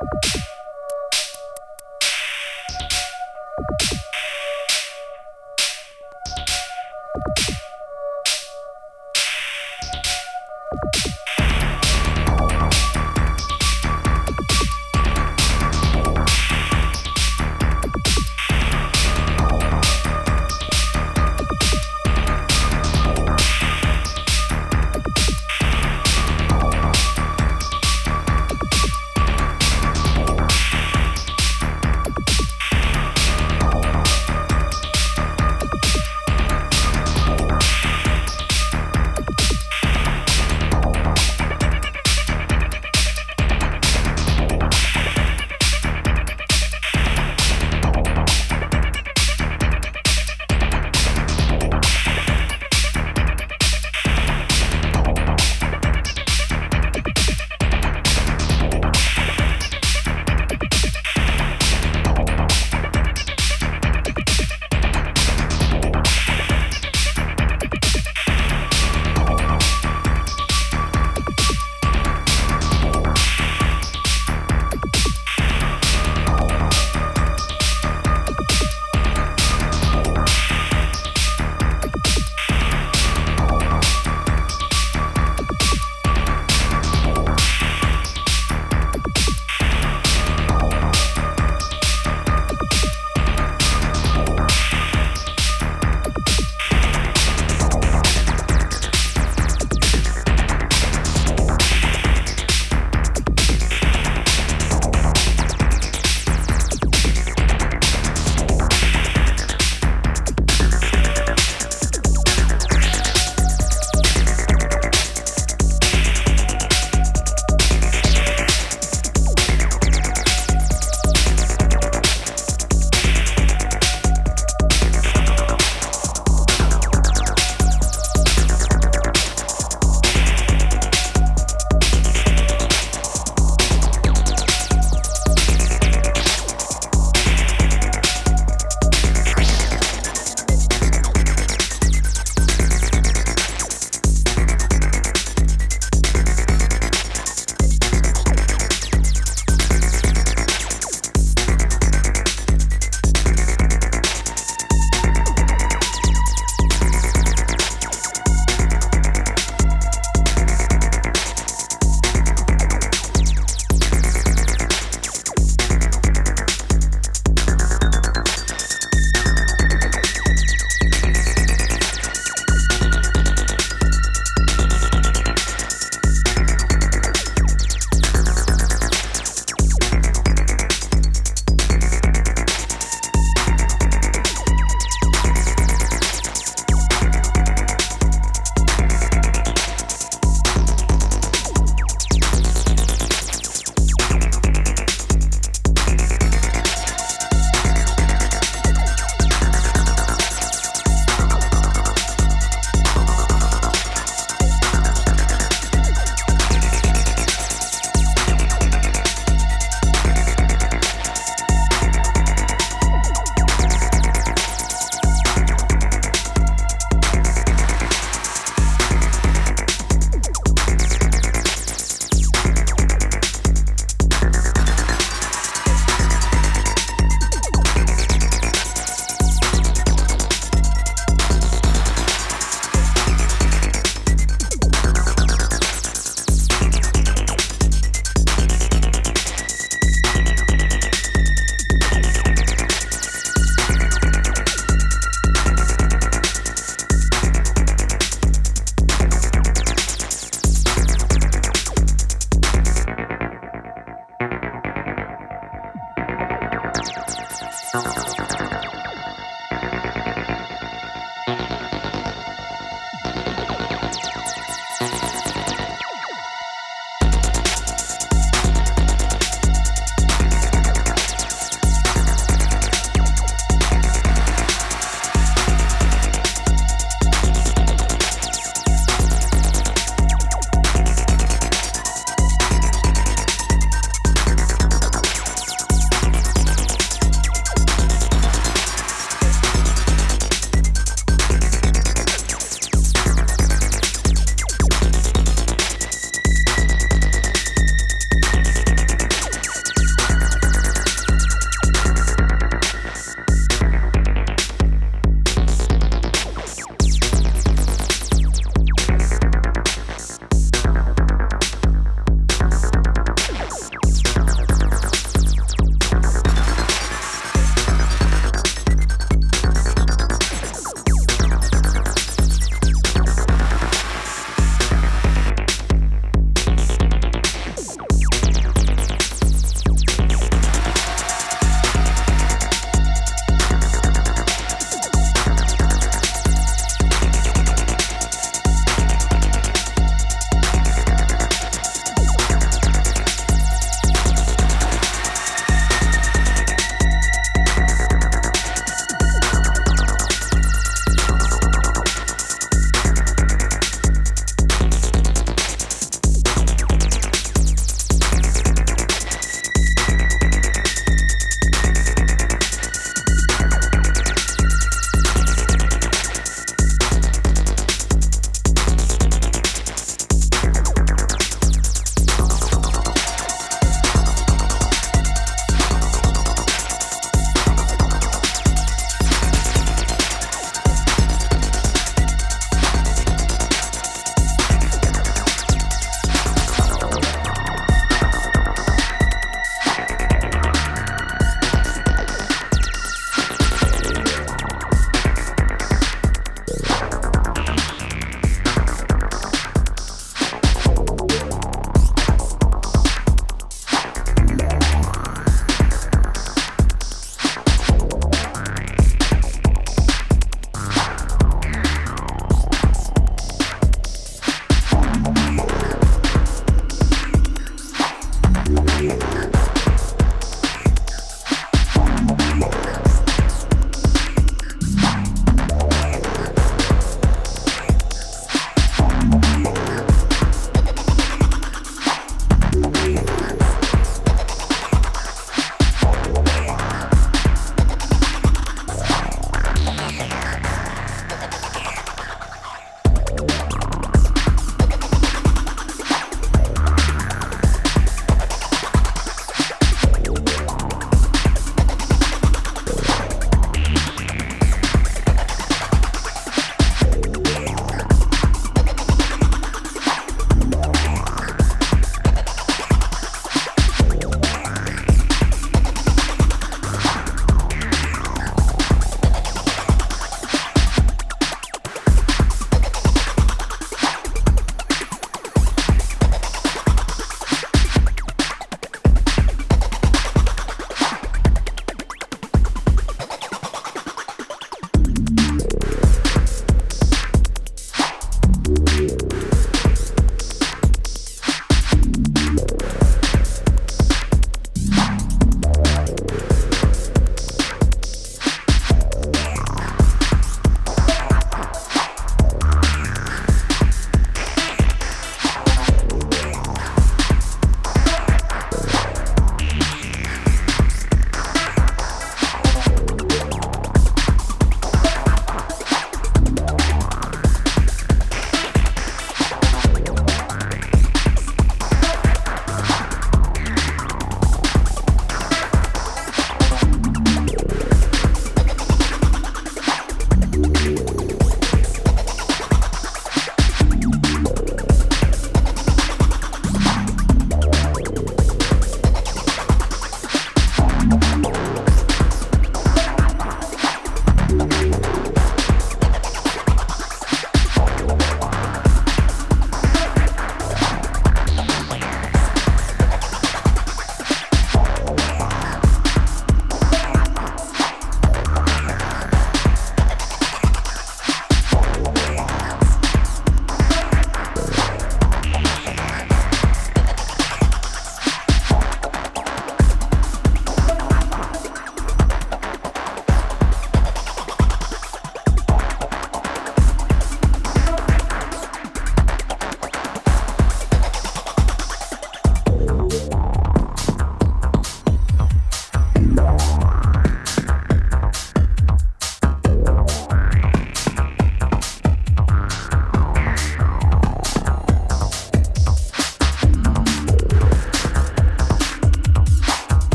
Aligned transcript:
you 0.00 0.57